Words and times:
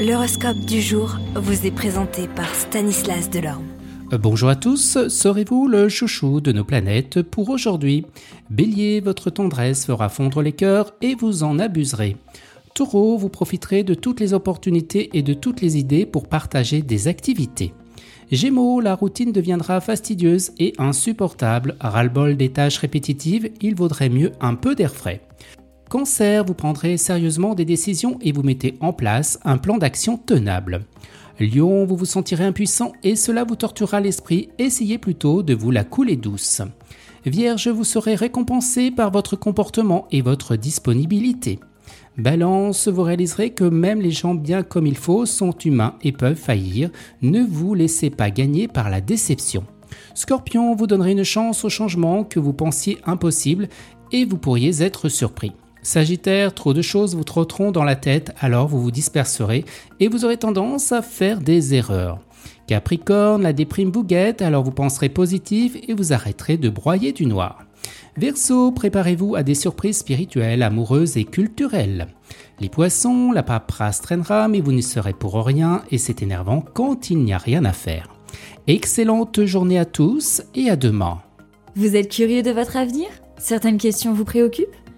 L'horoscope 0.00 0.60
du 0.60 0.80
jour 0.80 1.18
vous 1.34 1.66
est 1.66 1.70
présenté 1.70 2.26
par 2.26 2.54
Stanislas 2.54 3.28
Delorme. 3.28 3.66
Euh, 4.14 4.16
bonjour 4.16 4.48
à 4.48 4.56
tous, 4.56 5.06
serez-vous 5.08 5.68
le 5.68 5.90
chouchou 5.90 6.40
de 6.40 6.52
nos 6.52 6.64
planètes 6.64 7.20
pour 7.20 7.50
aujourd'hui? 7.50 8.06
Bélier, 8.48 9.00
votre 9.00 9.28
tendresse 9.28 9.84
fera 9.84 10.08
fondre 10.08 10.40
les 10.40 10.52
cœurs 10.52 10.94
et 11.02 11.14
vous 11.14 11.42
en 11.42 11.58
abuserez. 11.58 12.16
Taureau, 12.72 13.18
vous 13.18 13.28
profiterez 13.28 13.84
de 13.84 13.92
toutes 13.92 14.20
les 14.20 14.32
opportunités 14.32 15.10
et 15.12 15.22
de 15.22 15.34
toutes 15.34 15.60
les 15.60 15.76
idées 15.76 16.06
pour 16.06 16.28
partager 16.28 16.80
des 16.80 17.06
activités. 17.06 17.74
Gémeaux, 18.32 18.80
la 18.80 18.94
routine 18.94 19.32
deviendra 19.32 19.82
fastidieuse 19.82 20.52
et 20.58 20.72
insupportable. 20.78 21.76
Ras-le-bol 21.78 22.38
des 22.38 22.48
tâches 22.48 22.78
répétitives, 22.78 23.50
il 23.60 23.74
vaudrait 23.74 24.08
mieux 24.08 24.32
un 24.40 24.54
peu 24.54 24.74
d'air 24.74 24.94
frais. 24.94 25.20
Cancer, 25.90 26.44
vous 26.44 26.54
prendrez 26.54 26.96
sérieusement 26.96 27.56
des 27.56 27.64
décisions 27.64 28.16
et 28.20 28.30
vous 28.30 28.44
mettez 28.44 28.76
en 28.78 28.92
place 28.92 29.40
un 29.42 29.58
plan 29.58 29.76
d'action 29.76 30.16
tenable. 30.18 30.84
Lion, 31.40 31.84
vous 31.84 31.96
vous 31.96 32.04
sentirez 32.04 32.44
impuissant 32.44 32.92
et 33.02 33.16
cela 33.16 33.42
vous 33.42 33.56
torturera 33.56 33.98
l'esprit, 33.98 34.50
essayez 34.58 34.98
plutôt 34.98 35.42
de 35.42 35.52
vous 35.52 35.72
la 35.72 35.82
couler 35.82 36.14
douce. 36.14 36.62
Vierge, 37.26 37.66
vous 37.66 37.82
serez 37.82 38.14
récompensé 38.14 38.92
par 38.92 39.10
votre 39.10 39.34
comportement 39.34 40.06
et 40.12 40.22
votre 40.22 40.54
disponibilité. 40.54 41.58
Balance, 42.16 42.86
vous 42.86 43.02
réaliserez 43.02 43.50
que 43.50 43.64
même 43.64 44.00
les 44.00 44.12
gens 44.12 44.34
bien 44.34 44.62
comme 44.62 44.86
il 44.86 44.96
faut 44.96 45.26
sont 45.26 45.58
humains 45.58 45.96
et 46.02 46.12
peuvent 46.12 46.36
faillir. 46.36 46.90
Ne 47.20 47.40
vous 47.42 47.74
laissez 47.74 48.10
pas 48.10 48.30
gagner 48.30 48.68
par 48.68 48.90
la 48.90 49.00
déception. 49.00 49.64
Scorpion, 50.14 50.76
vous 50.76 50.86
donnerez 50.86 51.10
une 51.10 51.24
chance 51.24 51.64
au 51.64 51.68
changement 51.68 52.22
que 52.22 52.38
vous 52.38 52.52
pensiez 52.52 52.98
impossible 53.06 53.68
et 54.12 54.24
vous 54.24 54.38
pourriez 54.38 54.84
être 54.84 55.08
surpris. 55.08 55.52
Sagittaire, 55.82 56.54
trop 56.54 56.74
de 56.74 56.82
choses 56.82 57.14
vous 57.14 57.24
trotteront 57.24 57.72
dans 57.72 57.84
la 57.84 57.96
tête, 57.96 58.34
alors 58.40 58.68
vous 58.68 58.80
vous 58.80 58.90
disperserez 58.90 59.64
et 59.98 60.08
vous 60.08 60.24
aurez 60.24 60.36
tendance 60.36 60.92
à 60.92 61.02
faire 61.02 61.40
des 61.40 61.74
erreurs. 61.74 62.18
Capricorne, 62.66 63.42
la 63.42 63.52
déprime 63.52 63.90
vous 63.90 64.04
guette, 64.04 64.42
alors 64.42 64.62
vous 64.62 64.70
penserez 64.70 65.08
positif 65.08 65.76
et 65.88 65.94
vous 65.94 66.12
arrêterez 66.12 66.56
de 66.56 66.68
broyer 66.68 67.12
du 67.12 67.26
noir. 67.26 67.64
Verseau, 68.16 68.70
préparez-vous 68.72 69.34
à 69.34 69.42
des 69.42 69.54
surprises 69.54 69.98
spirituelles, 69.98 70.62
amoureuses 70.62 71.16
et 71.16 71.24
culturelles. 71.24 72.08
Les 72.60 72.68
poissons, 72.68 73.32
la 73.32 73.42
paperasse 73.42 74.02
traînera, 74.02 74.48
mais 74.48 74.60
vous 74.60 74.72
n'y 74.72 74.82
serez 74.82 75.14
pour 75.14 75.44
rien 75.44 75.82
et 75.90 75.98
c'est 75.98 76.22
énervant 76.22 76.60
quand 76.60 77.10
il 77.10 77.18
n'y 77.18 77.32
a 77.32 77.38
rien 77.38 77.64
à 77.64 77.72
faire. 77.72 78.08
Excellente 78.66 79.44
journée 79.44 79.78
à 79.78 79.86
tous 79.86 80.42
et 80.54 80.68
à 80.68 80.76
demain. 80.76 81.22
Vous 81.74 81.96
êtes 81.96 82.12
curieux 82.12 82.42
de 82.42 82.50
votre 82.50 82.76
avenir? 82.76 83.08
Certaines 83.38 83.78
questions 83.78 84.12
vous 84.12 84.24
préoccupent? 84.24 84.76